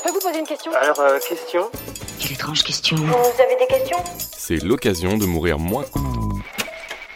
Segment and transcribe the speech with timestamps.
[0.00, 1.70] Je peux vous poser une question Alors, euh, question
[2.18, 2.96] Quelle étrange question.
[2.96, 3.98] Vous avez des questions
[4.34, 5.84] C'est l'occasion de mourir moins.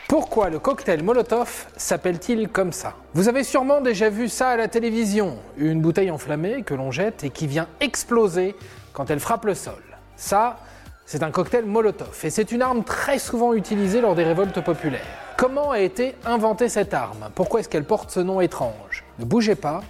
[0.07, 2.92] Pourquoi le cocktail Molotov s'appelle-t-il comme ça?
[3.15, 7.25] Vous avez sûrement déjà vu ça à la télévision, une bouteille enflammée que l'on jette
[7.25, 8.54] et qui vient exploser
[8.92, 9.82] quand elle frappe le sol.
[10.16, 10.58] Ça,
[11.06, 15.00] c'est un cocktail Molotov et c'est une arme très souvent utilisée lors des révoltes populaires.
[15.38, 17.30] Comment a été inventée cette arme?
[17.34, 19.04] Pourquoi est-ce qu'elle porte ce nom étrange?
[19.18, 19.80] Ne bougez pas,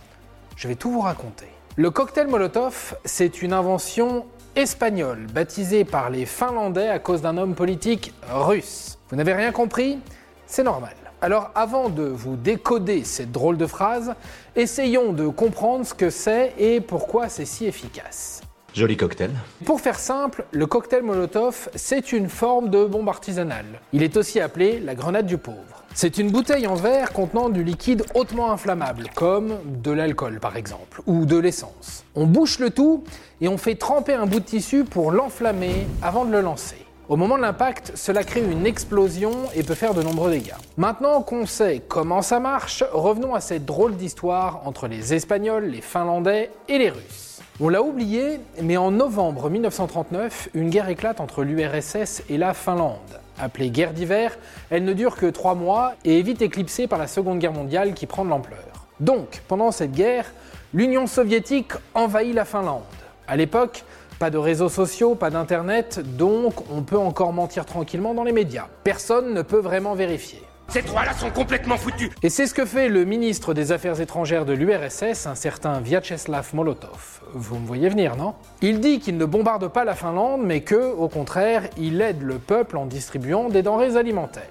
[0.54, 1.48] je vais tout vous raconter.
[1.76, 7.56] Le cocktail Molotov, c'est une invention espagnole, baptisée par les Finlandais à cause d'un homme
[7.56, 8.96] politique russe.
[9.08, 9.98] Vous n'avez rien compris?
[10.46, 10.94] C'est normal.
[11.20, 14.14] Alors avant de vous décoder cette drôle de phrase,
[14.54, 18.40] essayons de comprendre ce que c'est et pourquoi c'est si efficace.
[18.74, 19.30] Joli cocktail.
[19.64, 23.80] Pour faire simple, le cocktail Molotov, c'est une forme de bombe artisanale.
[23.92, 25.84] Il est aussi appelé la grenade du pauvre.
[25.94, 31.02] C'est une bouteille en verre contenant du liquide hautement inflammable, comme de l'alcool par exemple,
[31.06, 32.04] ou de l'essence.
[32.16, 33.04] On bouche le tout
[33.40, 36.84] et on fait tremper un bout de tissu pour l'enflammer avant de le lancer.
[37.08, 40.56] Au moment de l'impact, cela crée une explosion et peut faire de nombreux dégâts.
[40.78, 45.80] Maintenant qu'on sait comment ça marche, revenons à cette drôle d'histoire entre les Espagnols, les
[45.82, 47.33] Finlandais et les Russes.
[47.60, 53.20] On l'a oublié, mais en novembre 1939, une guerre éclate entre l'URSS et la Finlande.
[53.38, 54.36] Appelée guerre d'hiver,
[54.70, 57.94] elle ne dure que trois mois et est vite éclipsée par la Seconde Guerre mondiale
[57.94, 58.88] qui prend de l'ampleur.
[58.98, 60.32] Donc, pendant cette guerre,
[60.72, 62.82] l'Union soviétique envahit la Finlande.
[63.28, 63.84] À l'époque,
[64.18, 68.66] pas de réseaux sociaux, pas d'internet, donc on peut encore mentir tranquillement dans les médias.
[68.82, 70.42] Personne ne peut vraiment vérifier.
[70.68, 74.44] Ces trois-là sont complètement foutus Et c'est ce que fait le ministre des Affaires étrangères
[74.44, 77.20] de l'URSS, un certain Vyacheslav Molotov.
[77.32, 78.34] Vous me voyez venir, non?
[78.60, 82.38] Il dit qu'il ne bombarde pas la Finlande, mais que, au contraire, il aide le
[82.38, 84.42] peuple en distribuant des denrées alimentaires.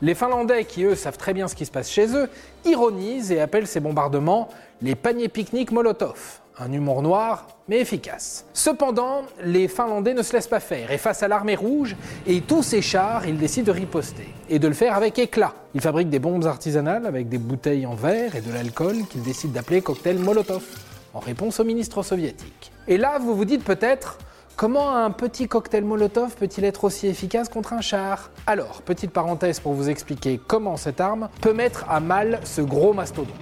[0.00, 2.28] Les Finlandais, qui eux savent très bien ce qui se passe chez eux,
[2.64, 4.48] ironisent et appellent ces bombardements
[4.82, 6.40] les paniers pique-nique Molotov.
[6.58, 8.46] Un humour noir, mais efficace.
[8.54, 11.94] Cependant, les Finlandais ne se laissent pas faire, et face à l'armée rouge
[12.26, 15.52] et tous ses chars, ils décident de riposter, et de le faire avec éclat.
[15.74, 19.52] Ils fabriquent des bombes artisanales avec des bouteilles en verre et de l'alcool qu'ils décident
[19.52, 20.64] d'appeler cocktail Molotov,
[21.12, 22.72] en réponse au ministre soviétique.
[22.88, 24.16] Et là, vous vous dites peut-être,
[24.56, 28.30] Comment un petit cocktail Molotov peut-il être aussi efficace contre un char?
[28.46, 32.94] Alors, petite parenthèse pour vous expliquer comment cette arme peut mettre à mal ce gros
[32.94, 33.34] mastodonte.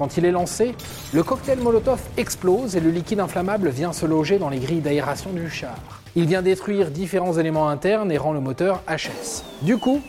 [0.00, 0.74] Quand il est lancé,
[1.12, 5.28] le cocktail Molotov explose et le liquide inflammable vient se loger dans les grilles d'aération
[5.30, 5.76] du char.
[6.16, 9.44] Il vient détruire différents éléments internes et rend le moteur HS.
[9.60, 10.00] Du coup,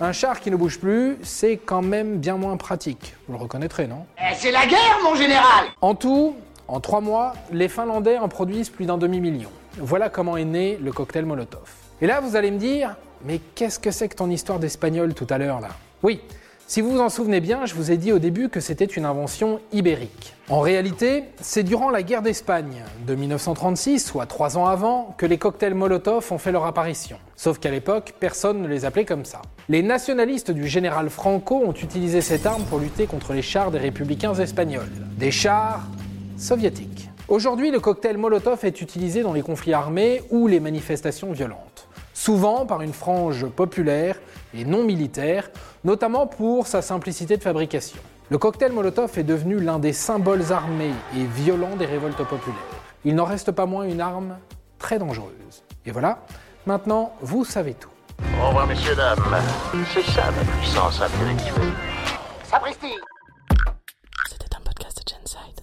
[0.00, 3.16] un char qui ne bouge plus, c'est quand même bien moins pratique.
[3.26, 4.06] Vous le reconnaîtrez, non?
[4.18, 6.36] Eh, C'est la guerre, mon général En tout,
[6.68, 9.50] en trois mois, les Finlandais en produisent plus d'un demi-million.
[9.78, 11.68] Voilà comment est né le cocktail Molotov.
[12.00, 12.94] Et là, vous allez me dire,
[13.24, 15.70] mais qu'est-ce que c'est que ton histoire d'espagnol tout à l'heure là?
[16.04, 16.20] Oui,
[16.70, 19.04] si vous vous en souvenez bien, je vous ai dit au début que c'était une
[19.04, 20.34] invention ibérique.
[20.48, 25.36] En réalité, c'est durant la guerre d'Espagne de 1936, soit trois ans avant, que les
[25.36, 27.16] cocktails Molotov ont fait leur apparition.
[27.34, 29.42] Sauf qu'à l'époque, personne ne les appelait comme ça.
[29.68, 33.78] Les nationalistes du général Franco ont utilisé cette arme pour lutter contre les chars des
[33.78, 34.92] républicains espagnols.
[35.18, 35.88] Des chars
[36.36, 37.10] soviétiques.
[37.26, 41.79] Aujourd'hui, le cocktail Molotov est utilisé dans les conflits armés ou les manifestations violentes.
[42.20, 44.18] Souvent par une frange populaire
[44.52, 45.48] et non militaire,
[45.84, 47.98] notamment pour sa simplicité de fabrication.
[48.28, 52.60] Le cocktail Molotov est devenu l'un des symboles armés et violents des révoltes populaires.
[53.06, 54.36] Il n'en reste pas moins une arme
[54.78, 55.64] très dangereuse.
[55.86, 56.26] Et voilà,
[56.66, 57.88] maintenant vous savez tout.
[58.38, 59.16] Au revoir, messieurs, dames.
[59.94, 61.72] C'est ça ma puissance intellectuelle.
[62.44, 62.96] Sapristi
[64.28, 65.60] C'était un podcast de Genside.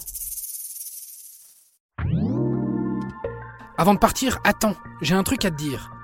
[3.77, 4.73] Avant de partir, attends,
[5.03, 5.91] j'ai un truc à te dire.